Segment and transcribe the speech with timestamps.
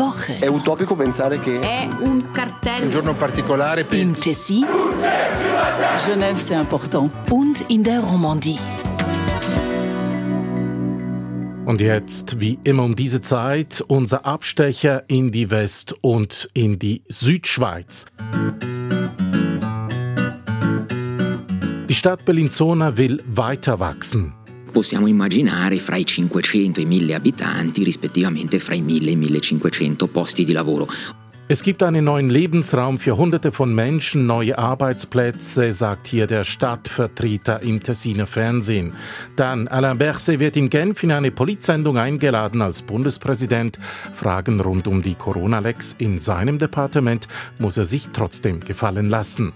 [0.00, 0.38] Woche.
[0.38, 2.84] È utopico pensare che È un cartello.
[2.84, 4.66] Un giorno particolare per Im Tessin
[6.06, 7.12] Genève, c'est important.
[7.30, 8.58] und in der Romandie.
[11.66, 17.02] Und jetzt, wie immer um diese Zeit, unser Abstecher in die West- und in die
[17.08, 18.06] Südschweiz.
[21.88, 24.32] Die Stadt Bellinzona will weiter wachsen.
[24.70, 29.14] Possiamo immaginare fra i 500 e i 1000 abitanti, rispettivamente fra i 1000 e i
[29.14, 30.88] 1500 posti di lavoro.
[31.52, 37.60] Es gibt einen neuen Lebensraum für Hunderte von Menschen, neue Arbeitsplätze, sagt hier der Stadtvertreter
[37.60, 38.92] im Tessiner Fernsehen.
[39.34, 43.80] Dann Alain Berset wird in Genf in eine Polizsendung eingeladen als Bundespräsident.
[44.14, 47.26] Fragen rund um die Corona-Lecks in seinem Departement
[47.58, 49.52] muss er sich trotzdem gefallen lassen.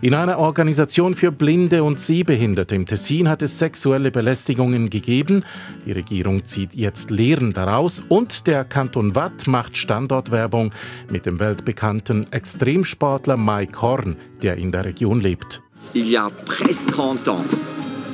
[0.00, 5.44] In einer Organisation für Blinde und Sehbehinderte im Tessin hat es sexuelle Belästigungen gegeben.
[5.86, 10.72] Die Regierung zieht jetzt Lehren daraus und der Kanton Watt macht Standortwerbung
[11.10, 15.62] mit dem weltbekannten Extremsportler Mike Horn, der in der Region lebt.
[15.94, 17.44] il y a presque 30 ans,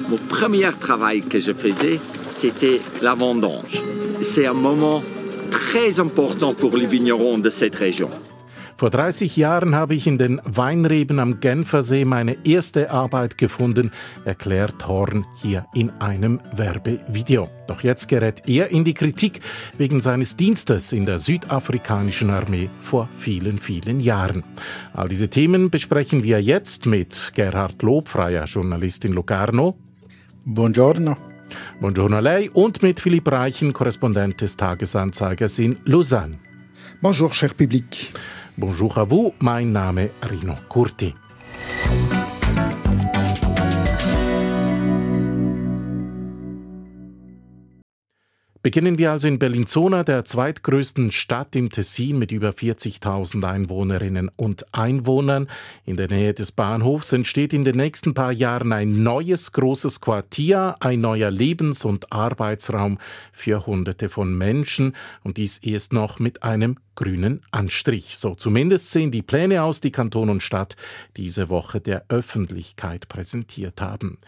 [0.08, 3.82] mon premier travail que je faisais, c'était la vendange.
[4.20, 5.02] C'est un moment
[5.50, 8.10] très important pour les vignerons de cette région.
[8.76, 13.92] Vor 30 Jahren habe ich in den Weinreben am Genfersee meine erste Arbeit gefunden,
[14.24, 17.48] erklärt Horn hier in einem Werbevideo.
[17.68, 19.40] Doch jetzt gerät er in die Kritik
[19.78, 24.42] wegen seines Dienstes in der südafrikanischen Armee vor vielen, vielen Jahren.
[24.92, 29.76] All diese Themen besprechen wir jetzt mit Gerhard Lob, freier Journalist in Locarno.
[30.44, 31.16] Buongiorno.
[31.80, 36.38] Buongiorno a lei und mit Philipp Reichen, Korrespondent des Tagesanzeigers in Lausanne.
[37.00, 38.12] Bonjour, cher public.
[38.56, 41.12] Bonjour à vous, mein Name Rino Curti.
[48.62, 54.72] Beginnen wir also in Bellinzona, der zweitgrößten Stadt im Tessin mit über 40.000 Einwohnerinnen und
[54.72, 55.48] Einwohnern.
[55.84, 60.76] In der Nähe des Bahnhofs entsteht in den nächsten paar Jahren ein neues großes Quartier,
[60.78, 62.98] ein neuer Lebens- und Arbeitsraum
[63.32, 64.94] für Hunderte von Menschen
[65.24, 68.16] und dies erst noch mit einem grünen Anstrich.
[68.16, 70.76] So zumindest sehen die Pläne aus, die Kanton und Stadt
[71.16, 74.18] diese Woche der Öffentlichkeit präsentiert haben.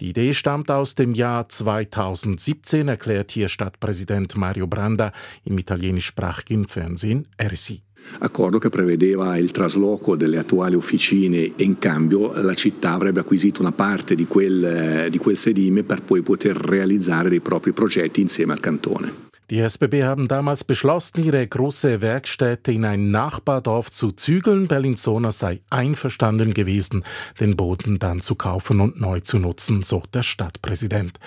[0.00, 5.12] Die Idee stammt aus dem Jahr 2017, erklärt hier Stadtpräsident Mario Branda
[5.44, 7.82] im italienischsprachigen Fernsehen RSI.
[8.18, 13.60] accordo che prevedeva il trasloco delle attuali officine e in cambio la città avrebbe acquisito
[13.60, 18.52] una parte di quel, di quel sedime per poi poter realizzare dei propri progetti insieme
[18.52, 19.25] al cantone.
[19.50, 24.66] Die SBB haben damals beschlossen, ihre große Werkstätte in ein Nachbardorf zu zügeln.
[24.66, 27.04] Bellinzona sei einverstanden gewesen,
[27.38, 31.20] den Boden dann zu kaufen und neu zu nutzen, so der Stadtpräsident.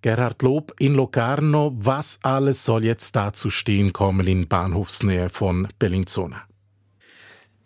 [0.00, 6.44] Gerhard Lob in Locarno, was alles soll jetzt dazu stehen kommen in Bahnhofsnähe von Bellinzona?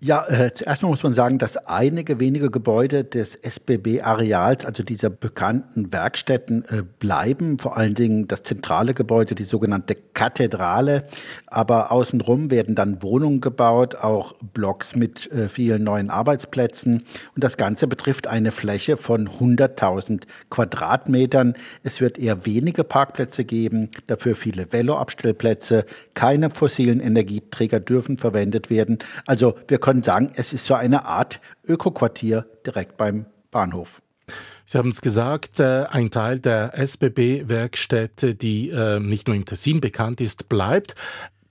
[0.03, 5.11] Ja, äh, zuerst mal muss man sagen, dass einige wenige Gebäude des SBB-Areals, also dieser
[5.11, 7.59] bekannten Werkstätten, äh, bleiben.
[7.59, 11.05] Vor allen Dingen das zentrale Gebäude, die sogenannte Kathedrale.
[11.49, 17.03] Aber außenrum werden dann Wohnungen gebaut, auch Blocks mit äh, vielen neuen Arbeitsplätzen.
[17.35, 21.53] Und das Ganze betrifft eine Fläche von 100.000 Quadratmetern.
[21.83, 25.85] Es wird eher wenige Parkplätze geben, dafür viele Veloabstellplätze.
[26.15, 28.99] Keine fossilen Energieträger dürfen verwendet werden.
[29.27, 34.01] Also wir können sagen, es ist so eine Art Ökoquartier direkt beim Bahnhof.
[34.65, 39.81] Sie haben es gesagt, äh, ein Teil der SBB-Werkstätte, die äh, nicht nur im Tessin
[39.81, 40.95] bekannt ist, bleibt.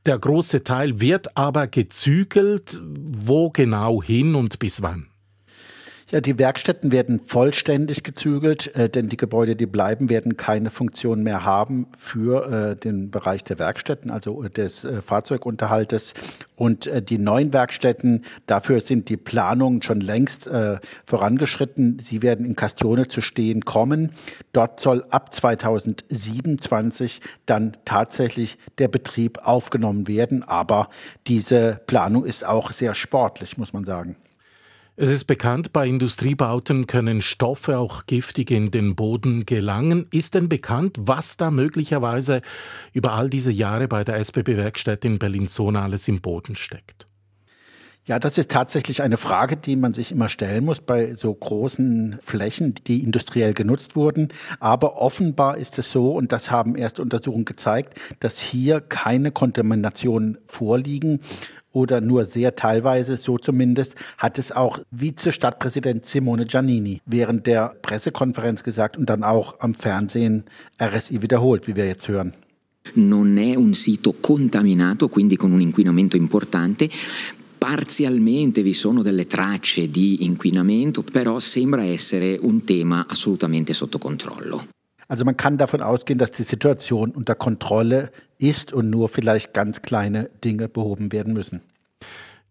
[0.06, 2.82] Der große Teil wird aber gezügelt.
[2.82, 5.09] Wo genau hin und bis wann?
[6.12, 11.22] Ja, die Werkstätten werden vollständig gezügelt, äh, denn die Gebäude, die bleiben, werden keine Funktion
[11.22, 16.16] mehr haben für äh, den Bereich der Werkstätten, also äh, des äh, Fahrzeugunterhaltes.
[16.56, 22.00] Und äh, die neuen Werkstätten, dafür sind die Planungen schon längst äh, vorangeschritten.
[22.00, 24.14] Sie werden in Castione zu stehen kommen.
[24.52, 30.42] Dort soll ab 2027 dann tatsächlich der Betrieb aufgenommen werden.
[30.42, 30.90] Aber
[31.28, 34.16] diese Planung ist auch sehr sportlich, muss man sagen.
[35.02, 40.08] Es ist bekannt, bei Industriebauten können Stoffe auch giftig in den Boden gelangen.
[40.12, 42.42] Ist denn bekannt, was da möglicherweise
[42.92, 47.09] über all diese Jahre bei der SBB-Werkstätte in Bellinzona alles im Boden steckt?
[48.10, 52.18] Ja, das ist tatsächlich eine Frage, die man sich immer stellen muss bei so großen
[52.24, 54.30] Flächen, die industriell genutzt wurden.
[54.60, 60.40] Aber offenbar ist es so, und das haben erste Untersuchungen gezeigt, dass hier keine Kontaminationen
[60.48, 61.20] vorliegen
[61.72, 68.64] oder nur sehr teilweise, so zumindest, hat es auch Vize-Stadtpräsident Simone Giannini während der Pressekonferenz
[68.64, 70.46] gesagt und dann auch am Fernsehen
[70.82, 72.34] RSI wiederholt, wie wir jetzt hören.
[72.96, 76.90] Non è un sito contaminato, quindi con un inquinamento importante,
[77.60, 84.68] Parzialmente vi sono delle tracce di inquinamento, però sembra essere un tema assolutamente sotto controllo.
[85.08, 89.82] Also man kann davon ausgehen, dass die Situation unter Kontrolle ist und nur vielleicht ganz
[89.82, 91.62] kleine Dinge behoben werden müssen.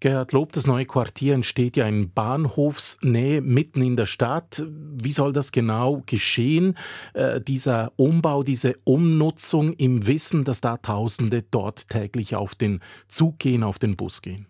[0.01, 4.63] Gerhard Lob, das neue Quartier entsteht ja in Bahnhofsnähe mitten in der Stadt.
[4.69, 6.77] Wie soll das genau geschehen,
[7.15, 13.39] äh, dieser Umbau, diese Umnutzung im Wissen, dass da Tausende dort täglich auf den Zug
[13.39, 14.47] gehen, auf den Bus gehen?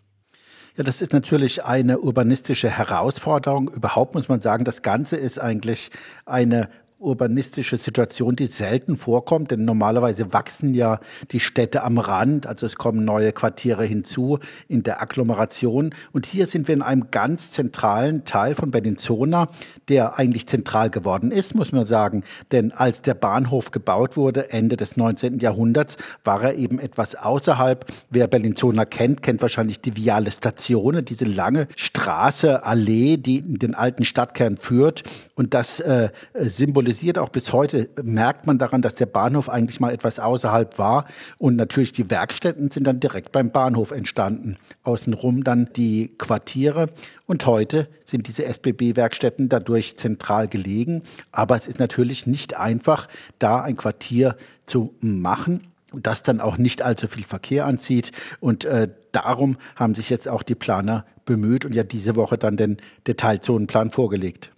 [0.79, 3.69] Ja, das ist natürlich eine urbanistische Herausforderung.
[3.69, 5.91] Überhaupt muss man sagen, das Ganze ist eigentlich
[6.25, 6.69] eine
[7.01, 10.99] urbanistische Situation, die selten vorkommt, denn normalerweise wachsen ja
[11.31, 15.95] die Städte am Rand, also es kommen neue Quartiere hinzu in der Agglomeration.
[16.13, 19.49] Und hier sind wir in einem ganz zentralen Teil von Bellinzona,
[19.89, 22.25] der eigentlich zentral geworden ist, muss man sagen.
[22.51, 25.39] Denn als der Bahnhof gebaut wurde, Ende des 19.
[25.39, 27.87] Jahrhunderts, war er eben etwas außerhalb.
[28.11, 33.77] Wer Bellinzona kennt, kennt wahrscheinlich die Viale Stazione, diese lange Straße, Allee, die in den
[33.77, 35.05] alten Stadtkern führt.
[35.37, 39.79] Und das äh, symbolisiert symbolisiert auch bis heute, merkt man daran, dass der Bahnhof eigentlich
[39.79, 41.05] mal etwas außerhalb war.
[41.37, 44.57] Und natürlich die Werkstätten sind dann direkt beim Bahnhof entstanden.
[44.85, 46.89] Außenrum dann die Quartiere.
[47.27, 51.03] Und heute sind diese SBB-Werkstätten dadurch zentral gelegen.
[51.31, 53.09] Aber es ist natürlich nicht einfach,
[53.39, 58.13] da ein Quartier zu machen das dann auch nicht allzu viel Verkehr anzieht.
[58.41, 62.59] Und äh, darum haben sich jetzt auch die Planer bemüht und ja diese Woche dann
[62.59, 62.77] den
[63.07, 64.51] Detailzonenplan vorgelegt.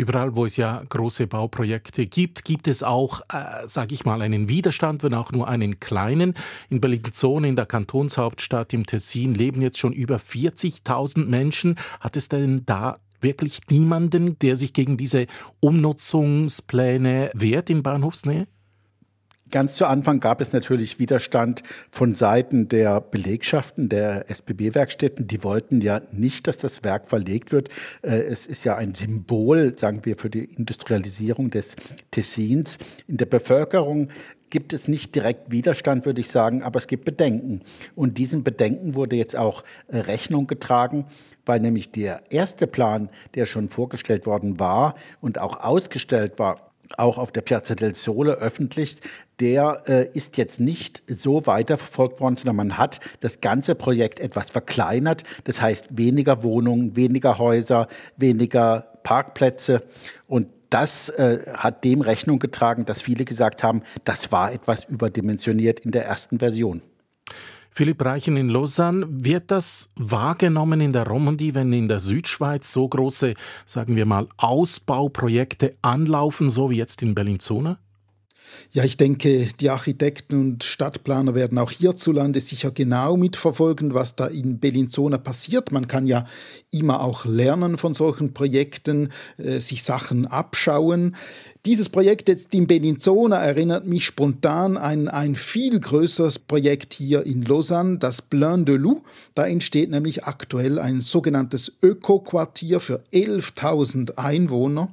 [0.00, 4.48] Überall, wo es ja große Bauprojekte gibt, gibt es auch, äh, sage ich mal, einen
[4.48, 6.32] Widerstand, wenn auch nur einen kleinen.
[6.70, 11.76] In Bellinzona, in der Kantonshauptstadt im Tessin, leben jetzt schon über 40.000 Menschen.
[12.00, 15.26] Hat es denn da wirklich niemanden, der sich gegen diese
[15.60, 18.46] Umnutzungspläne wehrt in Bahnhofsnähe?
[19.50, 25.26] Ganz zu Anfang gab es natürlich Widerstand von Seiten der Belegschaften der SBB-Werkstätten.
[25.26, 27.68] Die wollten ja nicht, dass das Werk verlegt wird.
[28.02, 31.74] Äh, es ist ja ein Symbol, sagen wir, für die Industrialisierung des
[32.12, 32.78] Tessins.
[33.08, 34.08] In der Bevölkerung
[34.50, 37.62] gibt es nicht direkt Widerstand, würde ich sagen, aber es gibt Bedenken.
[37.96, 41.06] Und diesen Bedenken wurde jetzt auch äh, Rechnung getragen,
[41.44, 47.18] weil nämlich der erste Plan, der schon vorgestellt worden war und auch ausgestellt war, auch
[47.18, 48.96] auf der Piazza del Sole öffentlich,
[49.38, 54.50] der äh, ist jetzt nicht so weiterverfolgt worden, sondern man hat das ganze Projekt etwas
[54.50, 55.24] verkleinert.
[55.44, 59.82] Das heißt weniger Wohnungen, weniger Häuser, weniger Parkplätze
[60.26, 65.80] und das äh, hat dem Rechnung getragen, dass viele gesagt haben, das war etwas überdimensioniert
[65.80, 66.80] in der ersten Version.
[67.72, 72.88] Philipp Reichen in Lausanne, wird das wahrgenommen in der Romandie, wenn in der Südschweiz so
[72.88, 73.34] große,
[73.64, 77.78] sagen wir mal, Ausbauprojekte anlaufen, so wie jetzt in Bellinzona?
[78.72, 84.26] Ja, ich denke, die Architekten und Stadtplaner werden auch hierzulande sicher genau mitverfolgen, was da
[84.26, 85.72] in Bellinzona passiert.
[85.72, 86.26] Man kann ja
[86.70, 91.16] immer auch lernen von solchen Projekten, äh, sich Sachen abschauen.
[91.66, 97.42] Dieses Projekt jetzt in Bellinzona erinnert mich spontan an ein viel größeres Projekt hier in
[97.42, 99.04] Lausanne, das Blain de Loup.
[99.34, 104.88] Da entsteht nämlich aktuell ein sogenanntes Öko-Quartier für 11.000 Einwohner.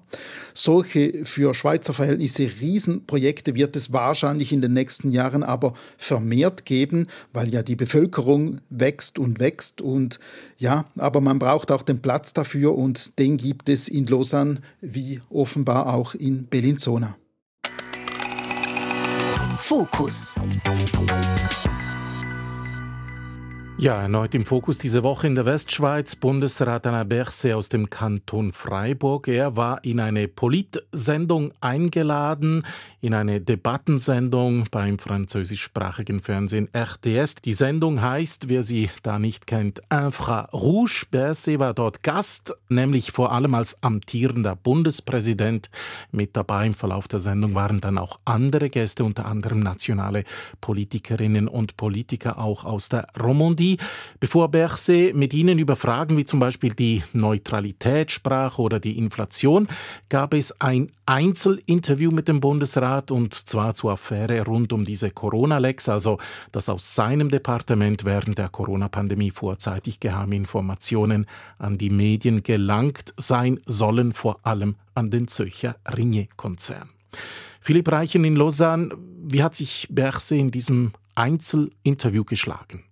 [0.53, 7.07] Solche für Schweizer Verhältnisse Riesenprojekte wird es wahrscheinlich in den nächsten Jahren aber vermehrt geben,
[7.31, 10.19] weil ja die Bevölkerung wächst und wächst und
[10.57, 15.21] ja, aber man braucht auch den Platz dafür und den gibt es in Lausanne wie
[15.30, 16.56] offenbar auch in Bellinzona.
[16.57, 17.16] Bellinzona.
[19.59, 20.33] Fokus.
[23.79, 28.51] Ja, erneut im Fokus diese Woche in der Westschweiz Bundesrat Alain Berset aus dem Kanton
[28.51, 29.27] Freiburg.
[29.27, 32.65] Er war in eine Politsendung eingeladen,
[33.01, 37.35] in eine Debattensendung beim französischsprachigen Fernsehen RTS.
[37.35, 41.05] Die Sendung heißt, wer sie da nicht kennt, Infrarouge.
[41.11, 45.69] Berset war dort Gast, nämlich vor allem als amtierender Bundespräsident.
[46.11, 50.23] Mit dabei im Verlauf der Sendung waren dann auch andere Gäste, unter anderem nationale
[50.61, 53.67] Politikerinnen und Politiker auch aus der Romandie.
[53.68, 53.78] Sie,
[54.19, 59.68] bevor Berset mit Ihnen über Fragen wie zum Beispiel die Neutralität sprach oder die Inflation,
[60.09, 65.90] gab es ein Einzelinterview mit dem Bundesrat und zwar zur Affäre rund um diese Corona-Lex,
[65.90, 66.18] also
[66.52, 71.26] dass aus seinem Departement während der Corona-Pandemie vorzeitig geheime Informationen
[71.57, 76.90] an die Medien gelangt sein sollen, vor allem an den Zürcher Ringe-Konzern.
[77.59, 82.83] Philipp Reichen in Lausanne, wie hat sich Berset in diesem Einzelinterview geschlagen?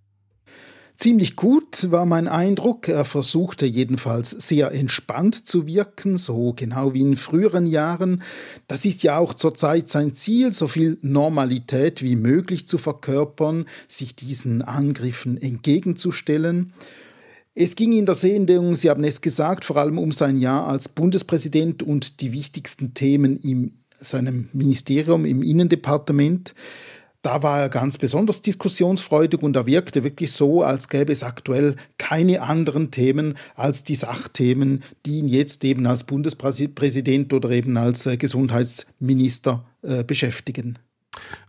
[0.95, 2.87] Ziemlich gut war mein Eindruck.
[2.87, 8.23] Er versuchte jedenfalls sehr entspannt zu wirken, so genau wie in früheren Jahren.
[8.67, 14.15] Das ist ja auch zurzeit sein Ziel, so viel Normalität wie möglich zu verkörpern, sich
[14.15, 16.71] diesen Angriffen entgegenzustellen.
[17.55, 20.87] Es ging in der Sendung, Sie haben es gesagt, vor allem um sein Jahr als
[20.87, 26.53] Bundespräsident und die wichtigsten Themen in seinem Ministerium, im Innendepartement
[27.25, 31.75] da war er ganz besonders diskussionsfreudig und er wirkte wirklich so, als gäbe es aktuell
[31.97, 38.05] keine anderen Themen als die Sachthemen, die ihn jetzt eben als Bundespräsident oder eben als
[38.05, 40.77] äh, Gesundheitsminister äh, beschäftigen.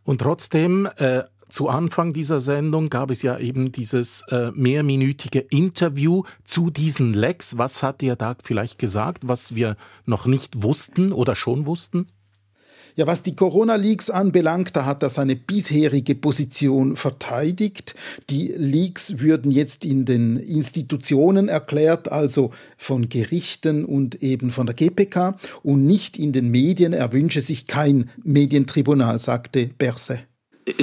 [0.04, 6.25] Und trotzdem, äh, zu Anfang dieser Sendung gab es ja eben dieses äh, mehrminütige Interview
[6.45, 7.56] zu diesen Lecks.
[7.56, 12.09] Was hat er da vielleicht gesagt, was wir noch nicht wussten oder schon wussten?
[12.98, 17.94] Ja, was die Corona-Leaks anbelangt, da hat er seine bisherige Position verteidigt.
[18.30, 24.74] Die Leaks würden jetzt in den Institutionen erklärt, also von Gerichten und eben von der
[24.74, 26.94] GPK und nicht in den Medien.
[26.94, 30.20] Er wünsche sich kein Medientribunal, sagte Berset.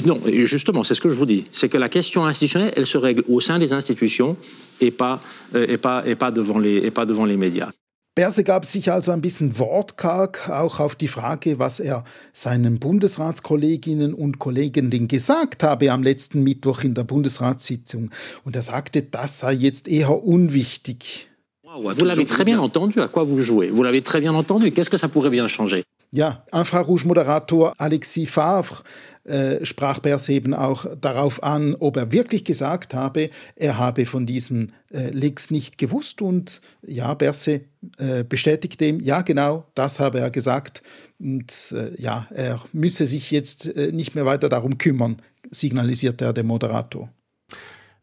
[0.06, 1.46] Non, justement, c'est ce que je vous dis.
[1.52, 4.38] C'est que la question institutionnelle, elle se règle au sein des institutions
[4.80, 5.20] et pas,
[5.56, 7.72] euh, et pas, et pas, devant, les, et pas devant les médias.
[8.16, 14.14] Berse gab sich also ein bisschen wortkarg auch auf die Frage, was er seinen Bundesratskolleginnen
[14.14, 18.12] und Kollegen denn gesagt habe am letzten Mittwoch in der Bundesratssitzung.
[18.44, 21.28] Und er sagte, das sei jetzt eher unwichtig.
[21.64, 23.72] Vous l'avez très bien entendu, à quoi vous jouez.
[23.72, 24.72] Vous l'avez très bien entendu.
[24.72, 25.84] Qu'est-ce que ça pourrait bien changer?
[26.12, 28.84] Ja, Infrarouge-Moderator Alexis Favre
[29.26, 34.26] äh, sprach Bers eben auch darauf an, ob er wirklich gesagt habe, er habe von
[34.26, 36.22] diesem äh, Lex nicht gewusst.
[36.22, 37.62] Und ja, Berse
[37.98, 40.84] äh, bestätigte ihm, ja genau, das habe er gesagt.
[41.20, 46.34] Und äh, ja, er müsse sich jetzt äh, nicht mehr weiter darum kümmern, signalisierte er
[46.34, 47.10] dem Moderator.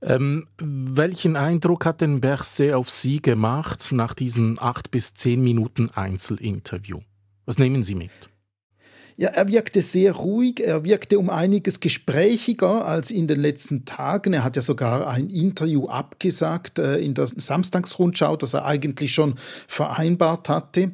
[0.03, 5.91] Ähm, welchen Eindruck hat denn Berset auf Sie gemacht nach diesem acht bis zehn Minuten
[5.91, 7.00] Einzelinterview?
[7.45, 8.31] Was nehmen Sie mit?
[9.21, 14.33] Ja, er wirkte sehr ruhig, er wirkte um einiges gesprächiger als in den letzten Tagen.
[14.33, 19.35] Er hat ja sogar ein Interview abgesagt äh, in der Samstagsrundschau, das er eigentlich schon
[19.69, 20.93] vereinbart hatte.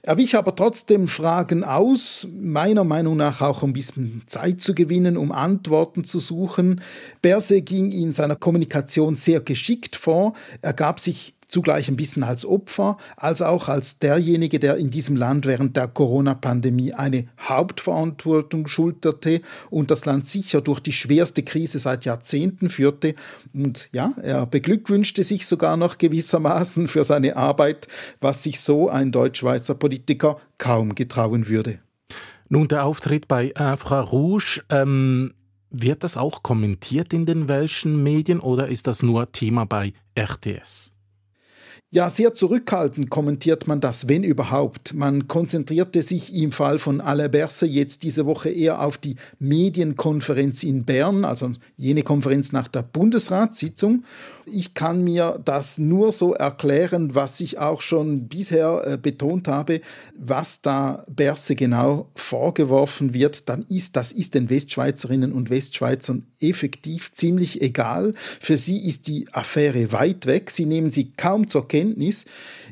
[0.00, 5.18] Er wich aber trotzdem Fragen aus, meiner Meinung nach auch ein bisschen Zeit zu gewinnen,
[5.18, 6.80] um Antworten zu suchen.
[7.20, 10.32] Berse ging in seiner Kommunikation sehr geschickt vor.
[10.62, 15.16] Er gab sich zugleich ein bisschen als Opfer, als auch als derjenige, der in diesem
[15.16, 21.78] Land während der Corona-Pandemie eine Hauptverantwortung schulterte und das Land sicher durch die schwerste Krise
[21.78, 23.14] seit Jahrzehnten führte.
[23.52, 27.88] Und ja, er beglückwünschte sich sogar noch gewissermaßen für seine Arbeit,
[28.20, 31.78] was sich so ein Deutschschweizer Politiker kaum getrauen würde.
[32.48, 35.32] Nun, der Auftritt bei Infrarouge, ähm,
[35.70, 40.95] wird das auch kommentiert in den welschen Medien oder ist das nur Thema bei RTS?
[41.92, 44.92] Ja, sehr zurückhaltend kommentiert man das, wenn überhaupt.
[44.92, 50.64] Man konzentrierte sich im Fall von Alain Berset jetzt diese Woche eher auf die Medienkonferenz
[50.64, 54.02] in Bern, also jene Konferenz nach der Bundesratssitzung.
[54.46, 59.80] Ich kann mir das nur so erklären, was ich auch schon bisher äh, betont habe,
[60.18, 67.12] was da Berse genau vorgeworfen wird, dann ist das ist den Westschweizerinnen und Westschweizern effektiv
[67.12, 68.14] ziemlich egal.
[68.40, 71.75] Für sie ist die Affäre weit weg, sie nehmen sie kaum zur Kenntnis.
[71.76, 72.24] Erkenntnis,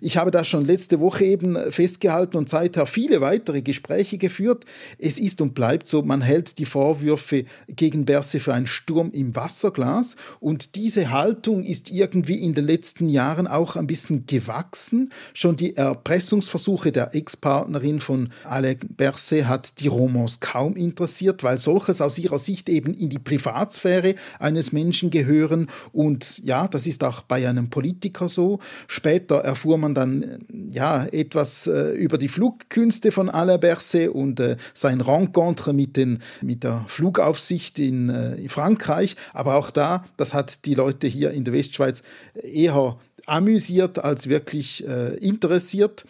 [0.04, 4.66] ich habe das schon letzte Woche eben festgehalten und seither viele weitere Gespräche geführt.
[4.98, 9.34] Es ist und bleibt so, man hält die Vorwürfe gegen Berse für einen Sturm im
[9.34, 15.10] Wasserglas und diese Haltung ist irgendwie in den letzten Jahren auch ein bisschen gewachsen.
[15.32, 22.02] Schon die Erpressungsversuche der Ex-Partnerin von Alain Berset hat die Romans kaum interessiert, weil solches
[22.02, 27.22] aus ihrer Sicht eben in die Privatsphäre eines Menschen gehören und ja, das ist auch
[27.22, 28.58] bei einem Politiker so.
[28.86, 34.56] Später erfuhr man dann ja etwas äh, über die Flugkünste von Alain Berset und äh,
[34.74, 39.16] sein Rencontre mit, den, mit der Flugaufsicht in, äh, in Frankreich.
[39.32, 42.02] Aber auch da, das hat die Leute hier in der Westschweiz
[42.34, 46.04] eher amüsiert als wirklich äh, interessiert.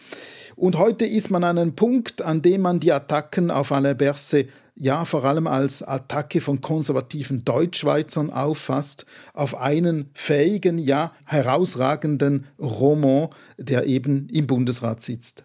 [0.56, 4.49] Und heute ist man an einem Punkt, an dem man die Attacken auf Alain Berset
[4.76, 13.28] ja vor allem als Attacke von konservativen Deutschschweizern auffasst, auf einen fähigen, ja herausragenden Roman,
[13.56, 15.44] der eben im Bundesrat sitzt.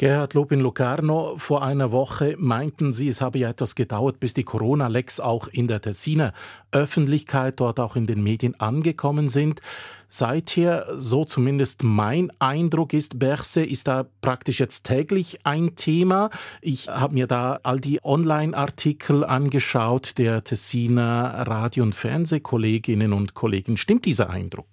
[0.00, 4.32] Gerhard Lob in Locarno, vor einer Woche meinten Sie, es habe ja etwas gedauert, bis
[4.32, 6.32] die Corona-Lecks auch in der Tessiner
[6.72, 9.60] Öffentlichkeit, dort auch in den Medien angekommen sind.
[10.08, 16.30] Seither, so zumindest mein Eindruck ist, Berse ist da praktisch jetzt täglich ein Thema.
[16.62, 23.76] Ich habe mir da all die Online-Artikel angeschaut der Tessiner Radio- und Fernsehkolleginnen und Kollegen.
[23.76, 24.69] Stimmt dieser Eindruck?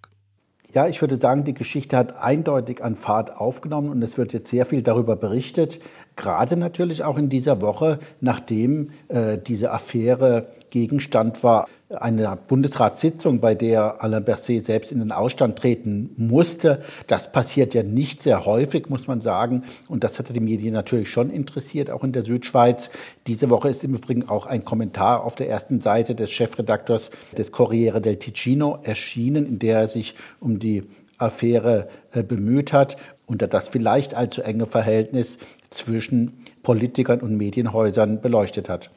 [0.78, 4.52] Ja, ich würde sagen, die Geschichte hat eindeutig an Fahrt aufgenommen und es wird jetzt
[4.52, 5.80] sehr viel darüber berichtet.
[6.16, 13.56] Gerade natürlich auch in dieser Woche, nachdem äh, diese Affäre Gegenstand war einer Bundesratssitzung, bei
[13.56, 16.84] der Alain Berset selbst in den Ausstand treten musste.
[17.08, 19.64] Das passiert ja nicht sehr häufig, muss man sagen.
[19.88, 22.90] Und das hatte die Medien natürlich schon interessiert, auch in der Südschweiz.
[23.26, 27.54] Diese Woche ist im Übrigen auch ein Kommentar auf der ersten Seite des Chefredakteurs des
[27.54, 30.84] Corriere del Ticino erschienen, in der er sich um die
[31.18, 35.38] Affäre äh, bemüht hat, unter das vielleicht allzu enge Verhältnis
[35.70, 38.92] zwischen Politikern und Medienhäusern beleuchtet hat.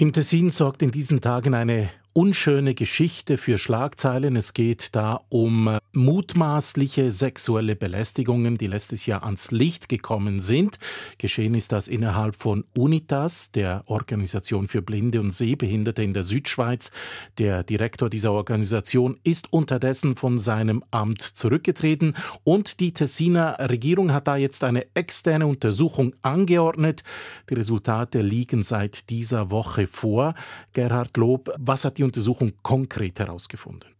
[0.00, 4.34] Im Tessin sorgt in diesen Tagen eine unschöne Geschichte für Schlagzeilen.
[4.34, 10.80] Es geht da um äh, mutmaßliche sexuelle Belästigungen, die letztes Jahr ans Licht gekommen sind.
[11.18, 16.90] Geschehen ist das innerhalb von Unitas, der Organisation für Blinde und Sehbehinderte in der Südschweiz.
[17.38, 24.26] Der Direktor dieser Organisation ist unterdessen von seinem Amt zurückgetreten und die Tessiner Regierung hat
[24.26, 27.04] da jetzt eine externe Untersuchung angeordnet.
[27.48, 30.34] Die Resultate liegen seit dieser Woche vor.
[30.72, 33.97] Gerhard Lob, was hat die Untersuchung konkret herausgefunden?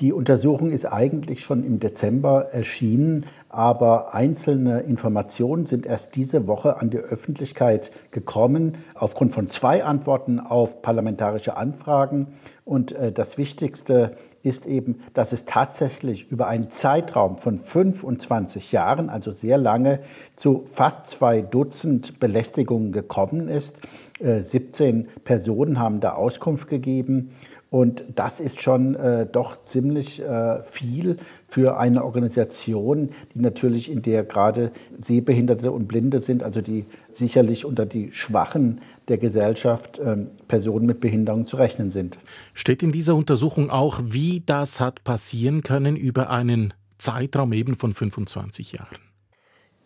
[0.00, 6.78] Die Untersuchung ist eigentlich schon im Dezember erschienen, aber einzelne Informationen sind erst diese Woche
[6.78, 12.28] an die Öffentlichkeit gekommen, aufgrund von zwei Antworten auf parlamentarische Anfragen.
[12.64, 19.10] Und äh, das Wichtigste ist eben, dass es tatsächlich über einen Zeitraum von 25 Jahren,
[19.10, 20.00] also sehr lange,
[20.34, 23.76] zu fast zwei Dutzend Belästigungen gekommen ist.
[24.20, 27.32] 17 äh, Personen haben da Auskunft gegeben.
[27.70, 34.02] Und das ist schon äh, doch ziemlich äh, viel für eine Organisation, die natürlich in
[34.02, 40.16] der gerade Sehbehinderte und Blinde sind, also die sicherlich unter die Schwachen der Gesellschaft äh,
[40.48, 42.18] Personen mit Behinderung zu rechnen sind.
[42.54, 47.94] Steht in dieser Untersuchung auch, wie das hat passieren können über einen Zeitraum eben von
[47.94, 49.09] 25 Jahren?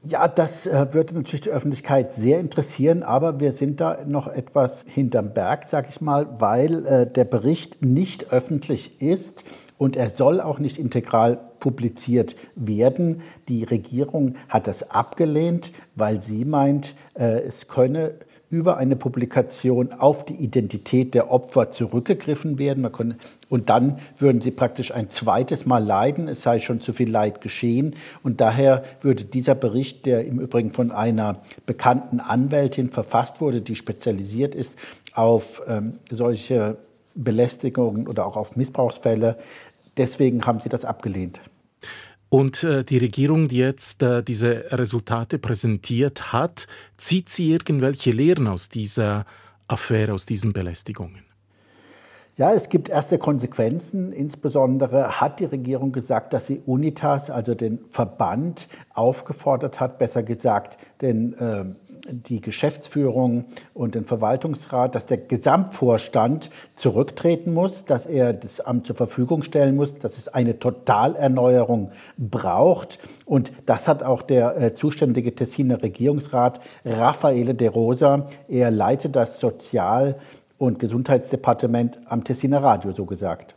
[0.07, 4.85] Ja, das äh, würde natürlich die Öffentlichkeit sehr interessieren, aber wir sind da noch etwas
[4.87, 9.45] hinterm Berg, sag ich mal, weil äh, der Bericht nicht öffentlich ist
[9.79, 13.23] und er soll auch nicht integral publiziert werden.
[13.49, 18.13] Die Regierung hat das abgelehnt, weil sie meint, äh, es könne
[18.55, 22.91] über eine Publikation auf die Identität der Opfer zurückgegriffen werden.
[22.93, 23.17] Kann,
[23.49, 26.29] und dann würden sie praktisch ein zweites Mal leiden.
[26.29, 27.97] Es sei schon zu viel Leid geschehen.
[28.23, 33.75] Und daher würde dieser Bericht, der im Übrigen von einer bekannten Anwältin verfasst wurde, die
[33.75, 34.73] spezialisiert ist
[35.15, 36.77] auf ähm, solche
[37.17, 39.37] Belästigungen oder auch auf Missbrauchsfälle,
[39.97, 41.41] deswegen haben sie das abgelehnt.
[42.29, 48.49] Und äh, die Regierung, die jetzt äh, diese Resultate präsentiert hat, zieht sie irgendwelche Lehren
[48.49, 49.25] aus dieser
[49.69, 51.23] Affäre, aus diesen Belästigungen?
[52.37, 54.11] Ja, es gibt erste Konsequenzen.
[54.13, 60.77] Insbesondere hat die Regierung gesagt, dass sie Unitas, also den Verband, aufgefordert hat, besser gesagt,
[61.01, 61.65] den äh,
[62.09, 68.97] die Geschäftsführung und den Verwaltungsrat, dass der Gesamtvorstand zurücktreten muss, dass er das Amt zur
[68.97, 72.99] Verfügung stellen muss, dass es eine Totalerneuerung braucht.
[73.25, 79.41] Und das hat auch der äh, zuständige Tessiner Regierungsrat Raffaele De Rosa, er leitet das
[79.41, 80.17] Sozial-
[80.59, 83.55] und Gesundheitsdepartement am Tessiner Radio so gesagt.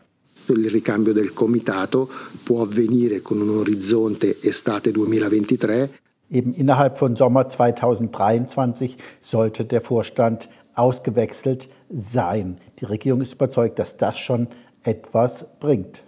[0.50, 2.10] Il ricambio del comitato
[2.44, 5.90] può avvenire con un orizzonte estate 2023
[6.30, 12.60] Eben innerhalb von Sommer 2023 sollte der Vorstand ausgewechselt sein.
[12.80, 14.48] Die Regierung ist überzeugt, dass das schon
[14.84, 16.04] etwas bringt.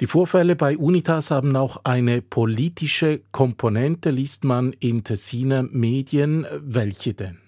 [0.00, 6.46] Die Vorfälle bei Unitas haben auch eine politische Komponente, liest man in Tessiner Medien.
[6.60, 7.43] Welche denn?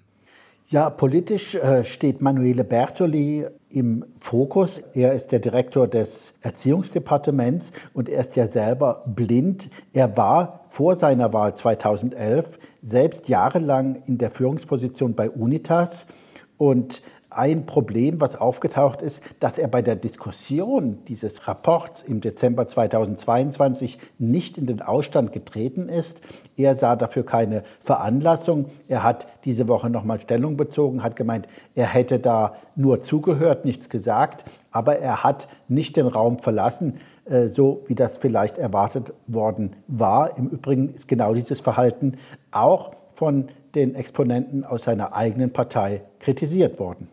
[0.68, 4.82] Ja, politisch äh, steht Manuele Bertoli im Fokus.
[4.94, 9.70] Er ist der Direktor des Erziehungsdepartements und er ist ja selber blind.
[9.92, 16.04] Er war vor seiner Wahl 2011 selbst jahrelang in der Führungsposition bei Unitas
[16.58, 17.00] und
[17.36, 23.98] ein Problem, was aufgetaucht ist, dass er bei der Diskussion dieses Rapports im Dezember 2022
[24.18, 26.20] nicht in den Ausstand getreten ist.
[26.56, 28.66] Er sah dafür keine Veranlassung.
[28.88, 33.88] Er hat diese Woche nochmal Stellung bezogen, hat gemeint, er hätte da nur zugehört, nichts
[33.88, 36.94] gesagt, aber er hat nicht den Raum verlassen.
[37.26, 40.38] äh, so wie das vielleicht erwartet worden war.
[40.38, 42.14] Im Übrigen ist genau dieses Verhalten
[42.52, 47.08] auch von den Exponenten aus seiner eigenen Partei kritisiert worden.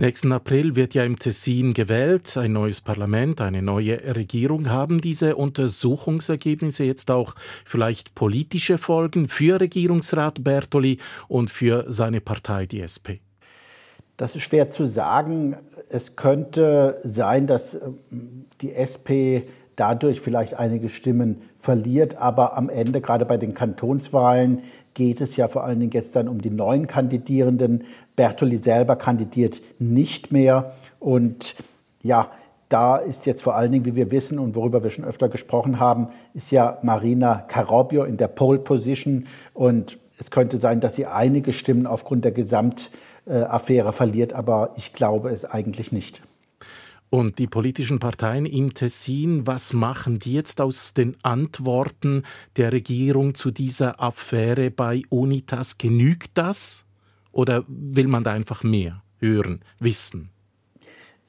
[0.00, 4.70] Nächsten April wird ja im Tessin gewählt, ein neues Parlament, eine neue Regierung.
[4.70, 7.34] Haben diese Untersuchungsergebnisse jetzt auch
[7.64, 13.18] vielleicht politische Folgen für Regierungsrat Bertoli und für seine Partei, die SP?
[14.16, 15.56] Das ist schwer zu sagen.
[15.88, 17.80] Es könnte sein, dass äh,
[18.60, 24.62] die SP dadurch vielleicht einige Stimmen verliert, aber am Ende, gerade bei den Kantonswahlen,
[24.94, 27.84] geht es ja vor allen Dingen jetzt dann um die neuen Kandidierenden.
[28.18, 30.74] Bertoli selber kandidiert nicht mehr.
[30.98, 31.54] Und
[32.02, 32.32] ja,
[32.68, 35.78] da ist jetzt vor allen Dingen, wie wir wissen und worüber wir schon öfter gesprochen
[35.78, 39.28] haben, ist ja Marina Carobio in der Pole Position.
[39.54, 45.30] Und es könnte sein, dass sie einige Stimmen aufgrund der Gesamtaffäre verliert, aber ich glaube
[45.30, 46.20] es eigentlich nicht.
[47.10, 52.24] Und die politischen Parteien im Tessin, was machen die jetzt aus den Antworten
[52.56, 55.78] der Regierung zu dieser Affäre bei Unitas?
[55.78, 56.84] Genügt das?
[57.32, 60.30] Oder will man da einfach mehr hören, wissen?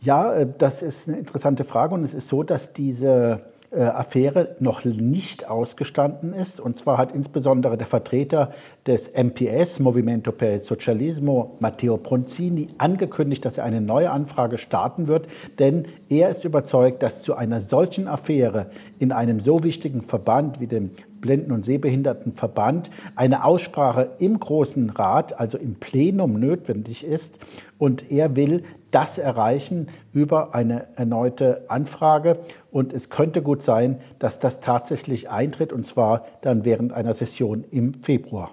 [0.01, 1.93] Ja, äh, das ist eine interessante Frage.
[1.93, 6.59] Und es ist so, dass diese äh, Affäre noch nicht ausgestanden ist.
[6.59, 8.51] Und zwar hat insbesondere der Vertreter
[8.87, 15.07] des MPS, Movimento per il Socialismo, Matteo Bronzini, angekündigt, dass er eine neue Anfrage starten
[15.07, 15.27] wird.
[15.59, 20.67] Denn er ist überzeugt, dass zu einer solchen Affäre in einem so wichtigen Verband wie
[20.67, 27.31] dem Blinden- und Sehbehindertenverband eine Aussprache im Großen Rat, also im Plenum, notwendig ist.
[27.77, 32.39] Und er will das erreichen über eine erneute Anfrage.
[32.71, 37.63] Und es könnte gut sein, dass das tatsächlich eintritt, und zwar dann während einer Session
[37.71, 38.51] im Februar.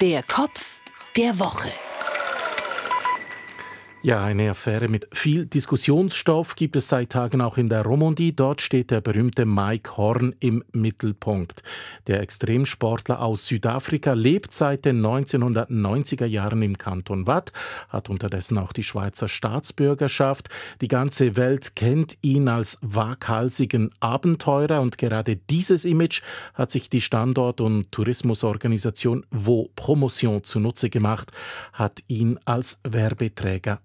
[0.00, 0.80] Der Kopf
[1.16, 1.68] der Woche.
[4.02, 8.34] Ja, eine Affäre mit viel Diskussionsstoff gibt es seit Tagen auch in der Romandie.
[8.34, 11.62] Dort steht der berühmte Mike Horn im Mittelpunkt.
[12.06, 17.52] Der Extremsportler aus Südafrika lebt seit den 1990er Jahren im Kanton Watt,
[17.90, 20.48] hat unterdessen auch die Schweizer Staatsbürgerschaft.
[20.80, 26.22] Die ganze Welt kennt ihn als waghalsigen Abenteurer und gerade dieses Image
[26.54, 31.32] hat sich die Standort- und Tourismusorganisation Wo Promotion zunutze gemacht,
[31.74, 33.82] hat ihn als Werbeträger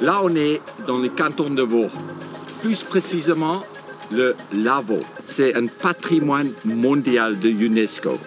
[0.00, 1.88] Là, on est dans le canton de Vaud.
[2.60, 3.62] Plus précisément,
[4.10, 4.98] le Lavo.
[5.26, 8.18] C'est un patrimoine mondial de UNESCO.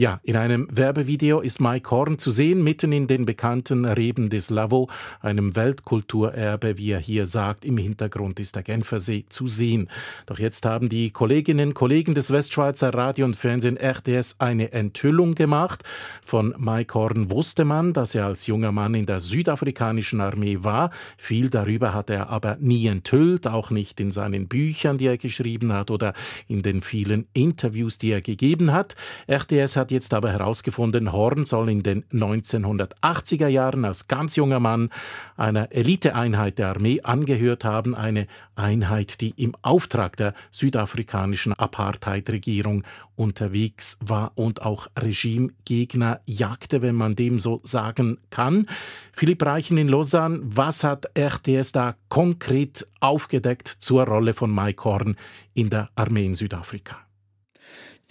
[0.00, 4.48] Ja, in einem Werbevideo ist Mike Horn zu sehen, mitten in den bekannten Reben des
[4.48, 7.66] Lavaux, einem Weltkulturerbe, wie er hier sagt.
[7.66, 9.90] Im Hintergrund ist der Genfersee zu sehen.
[10.24, 15.34] Doch jetzt haben die Kolleginnen und Kollegen des Westschweizer Radio und Fernsehen RTS eine Enthüllung
[15.34, 15.82] gemacht.
[16.24, 20.90] Von Mike Horn wusste man, dass er als junger Mann in der südafrikanischen Armee war.
[21.18, 25.70] Viel darüber hat er aber nie enthüllt, auch nicht in seinen Büchern, die er geschrieben
[25.74, 26.14] hat oder
[26.48, 28.96] in den vielen Interviews, die er gegeben hat.
[29.30, 34.90] RTS hat jetzt aber herausgefunden, Horn soll in den 1980er Jahren als ganz junger Mann
[35.36, 42.84] einer Eliteeinheit der Armee angehört haben, eine Einheit, die im Auftrag der südafrikanischen Apartheidregierung
[43.16, 48.68] unterwegs war und auch Regimegegner jagte, wenn man dem so sagen kann.
[49.12, 55.16] Philipp Reichen in Lausanne, was hat RTS da konkret aufgedeckt zur Rolle von Mike Horn
[55.54, 57.00] in der Armee in Südafrika?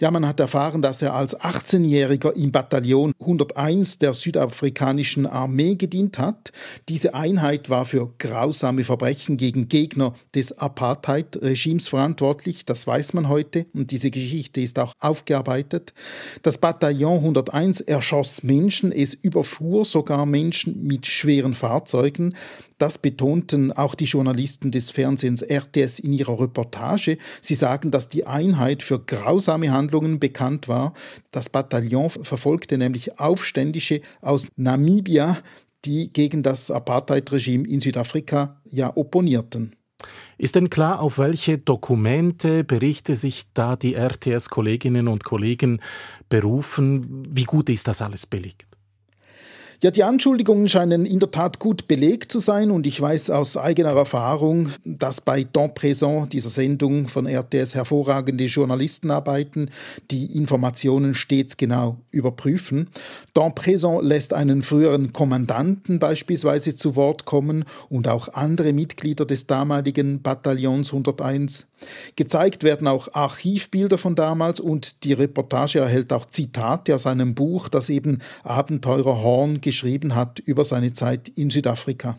[0.02, 6.18] Ja, man hat erfahren, dass er als 18-Jähriger im Bataillon 101 der südafrikanischen Armee gedient
[6.18, 6.50] hat.
[6.88, 12.66] Diese Einheit war für grausame Verbrechen gegen Gegner des Apartheid-Regimes verantwortlich.
[12.66, 15.94] Das weiß man heute und diese Geschichte ist auch aufgearbeitet.
[16.42, 22.34] Das Bataillon 101 erschoss Menschen, es überfuhr sogar Menschen mit schweren Fahrzeugen.
[22.82, 27.16] Das betonten auch die Journalisten des Fernsehens RTS in ihrer Reportage.
[27.40, 30.92] Sie sagen, dass die Einheit für grausame Handlungen bekannt war.
[31.30, 35.38] Das Bataillon verfolgte nämlich Aufständische aus Namibia,
[35.84, 39.76] die gegen das Apartheid-Regime in Südafrika ja opponierten.
[40.36, 45.80] Ist denn klar, auf welche Dokumente, Berichte sich da die RTS-Kolleginnen und Kollegen
[46.28, 47.28] berufen?
[47.30, 48.71] Wie gut ist das alles belegt?
[49.82, 53.56] Ja, die Anschuldigungen scheinen in der Tat gut belegt zu sein und ich weiß aus
[53.56, 59.70] eigener Erfahrung, dass bei Temps Présent, dieser Sendung von RTS, hervorragende Journalisten arbeiten,
[60.12, 62.90] die Informationen stets genau überprüfen.
[63.34, 69.48] Temps Présent lässt einen früheren Kommandanten beispielsweise zu Wort kommen und auch andere Mitglieder des
[69.48, 71.66] damaligen Bataillons 101.
[72.16, 77.68] Gezeigt werden auch Archivbilder von damals und die Reportage erhält auch Zitate aus einem Buch,
[77.68, 82.18] das eben Abenteurer Horn geschrieben hat über seine Zeit in Südafrika.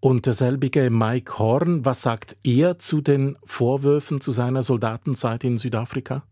[0.00, 6.24] Und derselbige Mike Horn, was sagt er zu den Vorwürfen zu seiner Soldatenzeit in Südafrika?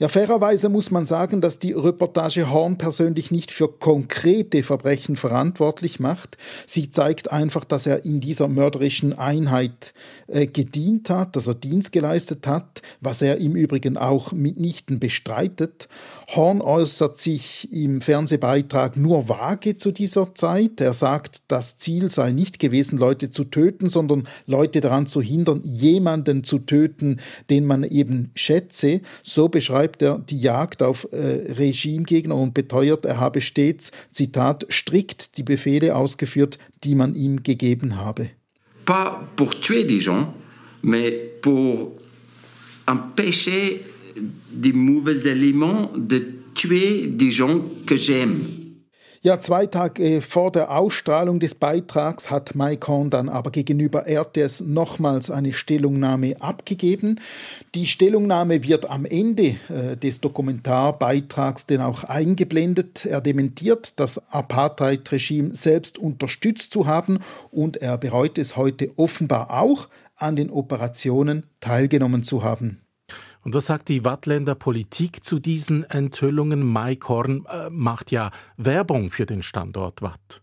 [0.00, 5.98] Ja, fairerweise muss man sagen, dass die Reportage Horn persönlich nicht für konkrete Verbrechen verantwortlich
[5.98, 6.38] macht.
[6.66, 9.92] Sie zeigt einfach, dass er in dieser mörderischen Einheit
[10.28, 15.88] äh, gedient hat, dass er Dienst geleistet hat, was er im Übrigen auch mitnichten bestreitet.
[16.28, 20.80] Horn äußert sich im Fernsehbeitrag nur vage zu dieser Zeit.
[20.80, 25.60] Er sagt, das Ziel sei nicht gewesen, Leute zu töten, sondern Leute daran zu hindern,
[25.64, 27.18] jemanden zu töten,
[27.50, 29.00] den man eben schätze.
[29.24, 35.36] So beschreibt er die Jagd auf äh, Regimegegner und beteuert, er habe stets, Zitat, strikt
[35.36, 38.30] die Befehle ausgeführt, die man ihm gegeben habe.
[38.84, 40.32] Pas pour tuer des gens,
[40.82, 41.98] mais pour
[42.86, 43.80] empêcher
[44.50, 46.22] des mauvais éléments de
[46.54, 48.57] tuer des gens que j'aime.
[49.20, 54.60] Ja, zwei Tage vor der Ausstrahlung des Beitrags hat Mike Horn dann aber gegenüber RTS
[54.60, 57.20] nochmals eine Stellungnahme abgegeben.
[57.74, 63.06] Die Stellungnahme wird am Ende äh, des Dokumentarbeitrags denn auch eingeblendet.
[63.06, 67.18] Er dementiert, das Apartheid-Regime selbst unterstützt zu haben
[67.50, 72.80] und er bereut es heute offenbar auch, an den Operationen teilgenommen zu haben.
[73.48, 76.70] Und was sagt die Wattländer Politik zu diesen Enthüllungen?
[76.70, 80.42] Mike Horn äh, macht ja Werbung für den Standort Watt.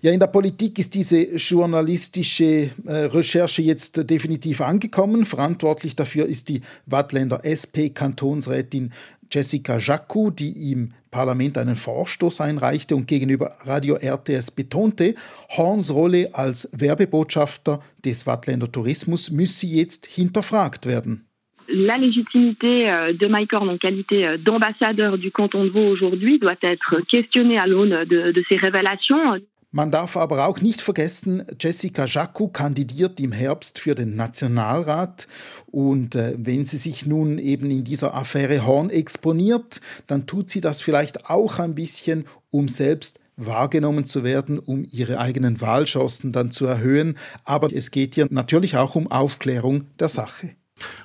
[0.00, 5.26] Ja, in der Politik ist diese journalistische äh, Recherche jetzt definitiv angekommen.
[5.26, 8.92] Verantwortlich dafür ist die Wattländer SP-Kantonsrätin
[9.28, 15.16] Jessica Jacou, die im Parlament einen Vorstoß einreichte und gegenüber Radio RTS betonte,
[15.48, 21.26] Horns Rolle als Werbebotschafter des Wattländer Tourismus müsse jetzt hinterfragt werden.
[21.72, 26.38] La légitimité euh, de Mike Horn en qualité euh, d'ambassadeur du canton de Vaud aujourd'hui
[26.38, 29.40] doit être questionnée à l'aune de, de ces révélations.
[29.72, 35.28] Man darf aber auch nicht vergessen, Jessica Jacou kandidiert im Herbst für den Nationalrat
[35.66, 40.60] und äh, wenn sie sich nun eben in dieser Affäre Horn exponiert, dann tut sie
[40.60, 46.50] das vielleicht auch ein bisschen, um selbst wahrgenommen zu werden, um ihre eigenen Wahlchancen dann
[46.50, 47.16] zu erhöhen.
[47.44, 50.50] Aber es geht hier natürlich auch um Aufklärung der Sache.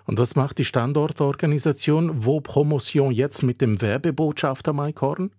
[0.06, 5.32] Und was macht die Standortorganisation Wo Promotion jetzt mit dem Werbebotschafter Mike Horn?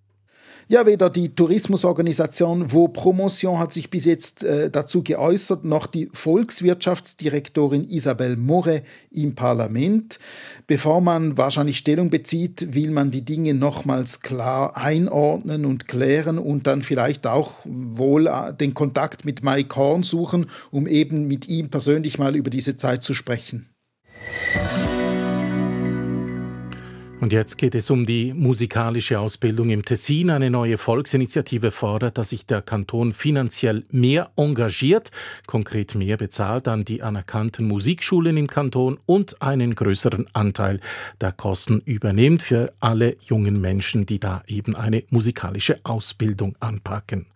[0.69, 6.11] Ja, weder die Tourismusorganisation Wo Promotion hat sich bis jetzt äh, dazu geäußert, noch die
[6.13, 10.19] Volkswirtschaftsdirektorin Isabelle Moret im Parlament.
[10.67, 16.67] Bevor man wahrscheinlich Stellung bezieht, will man die Dinge nochmals klar einordnen und klären und
[16.67, 21.71] dann vielleicht auch wohl äh, den Kontakt mit Mike Horn suchen, um eben mit ihm
[21.71, 23.69] persönlich mal über diese Zeit zu sprechen.
[27.27, 30.31] Und jetzt geht es um die musikalische Ausbildung im Tessin.
[30.31, 35.11] Eine neue Volksinitiative fordert, dass sich der Kanton finanziell mehr engagiert,
[35.47, 40.79] konkret mehr bezahlt an die anerkannten Musikschulen im Kanton und einen größeren Anteil
[41.21, 47.27] der Kosten übernimmt für alle jungen Menschen, die da eben eine musikalische Ausbildung anpacken.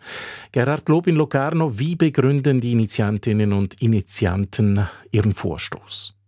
[0.52, 6.19] Gerhard Lob in Locarno, wie begründen die Initiantinnen und Initianten ihren Vorstoß?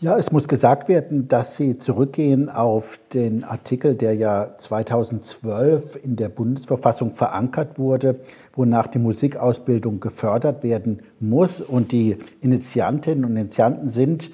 [0.00, 6.16] Ja, es muss gesagt werden, dass Sie zurückgehen auf den Artikel, der ja 2012 in
[6.16, 8.16] der Bundesverfassung verankert wurde,
[8.54, 11.60] wonach die Musikausbildung gefördert werden muss.
[11.60, 14.32] Und die Initiantinnen und Initianten sind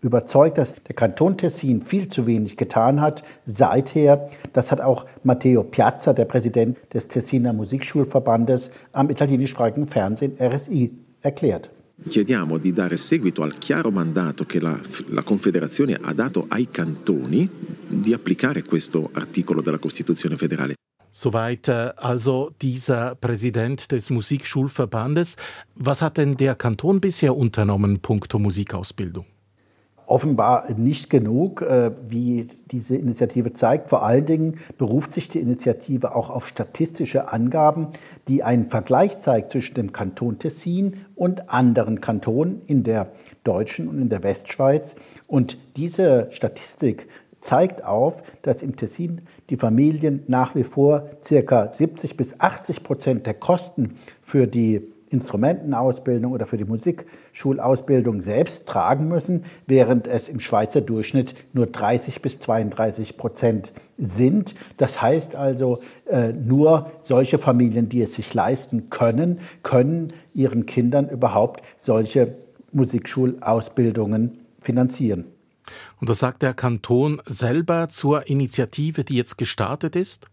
[0.00, 4.28] überzeugt, dass der Kanton Tessin viel zu wenig getan hat seither.
[4.52, 11.70] Das hat auch Matteo Piazza, der Präsident des Tessiner Musikschulverbandes, am italienischsprachigen Fernsehen RSI erklärt.
[12.08, 17.48] Chiediamo di dare seguito al chiaro mandato che la, la, Confederazione ha dato ai cantoni
[17.86, 20.74] di applicare questo articolo della Costituzione federale.
[21.12, 25.36] Soweit äh, also dieser Präsident des Musikschulverbandes.
[25.74, 29.26] Was hat denn der Kanton bisher unternommen, punkto Musikausbildung?
[30.10, 33.88] Offenbar nicht genug, äh, wie diese Initiative zeigt.
[33.88, 37.88] Vor allen Dingen beruft sich die Initiative auch auf statistische Angaben,
[38.26, 43.12] die einen Vergleich zeigt zwischen dem Kanton Tessin und anderen Kantonen in der
[43.44, 44.96] deutschen und in der Westschweiz.
[45.28, 47.06] Und diese Statistik
[47.40, 51.72] zeigt auf, dass im Tessin die Familien nach wie vor ca.
[51.72, 59.08] 70 bis 80 Prozent der Kosten für die Instrumentenausbildung oder für die Musikschulausbildung selbst tragen
[59.08, 64.54] müssen, während es im Schweizer Durchschnitt nur 30 bis 32 Prozent sind.
[64.76, 71.08] Das heißt also, äh, nur solche Familien, die es sich leisten können, können ihren Kindern
[71.08, 72.34] überhaupt solche
[72.72, 75.24] Musikschulausbildungen finanzieren.
[76.00, 80.29] Und was sagt der Kanton selber zur Initiative, die jetzt gestartet ist?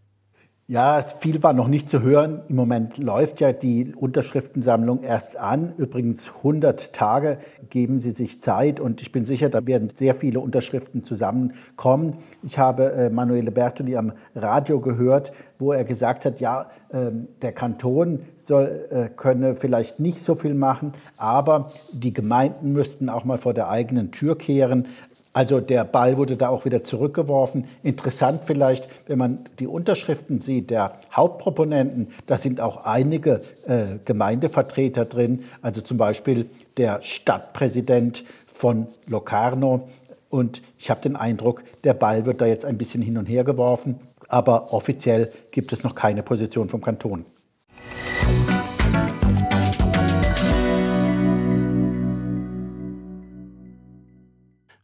[0.70, 2.42] Ja, viel war noch nicht zu hören.
[2.50, 5.72] Im Moment läuft ja die Unterschriftensammlung erst an.
[5.78, 7.38] Übrigens 100 Tage
[7.70, 12.18] geben Sie sich Zeit und ich bin sicher, da werden sehr viele Unterschriften zusammenkommen.
[12.44, 17.54] Ich habe äh, Manuele Bertoli am Radio gehört, wo er gesagt hat, ja, äh, der
[17.54, 23.38] Kanton soll, äh, könne vielleicht nicht so viel machen, aber die Gemeinden müssten auch mal
[23.38, 24.88] vor der eigenen Tür kehren.
[25.38, 27.66] Also der Ball wurde da auch wieder zurückgeworfen.
[27.84, 35.06] Interessant vielleicht, wenn man die Unterschriften sieht, der Hauptproponenten, da sind auch einige äh, Gemeindevertreter
[35.06, 39.88] drin, also zum Beispiel der Stadtpräsident von Locarno.
[40.30, 43.44] Und ich habe den Eindruck, der Ball wird da jetzt ein bisschen hin und her
[43.44, 47.28] geworfen, aber offiziell gibt es noch keine Position vom Kanton.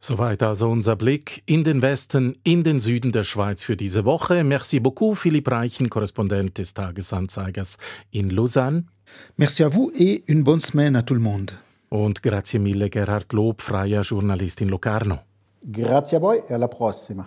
[0.05, 4.43] Soweit also unser Blick in den Westen, in den Süden der Schweiz für diese Woche.
[4.43, 7.77] Merci beaucoup, Philipp Reichen, Korrespondent des Tagesanzeigers
[8.11, 8.87] in Lausanne.
[9.37, 11.51] Merci à vous et une bonne semaine à tout le monde.
[11.89, 15.19] Und grazie mille, Gerhard Lob, freier Journalist in Locarno.
[15.61, 17.25] Grazie a voi e alla prossima.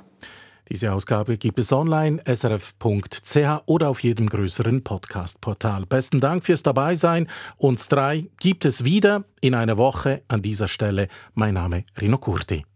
[0.68, 5.86] Diese Ausgabe gibt es online srf.ch oder auf jedem größeren Podcast-Portal.
[5.86, 7.28] Besten Dank fürs Dabeisein.
[7.56, 11.08] Uns drei gibt es wieder in einer Woche an dieser Stelle.
[11.34, 12.66] Mein Name Rino Curti.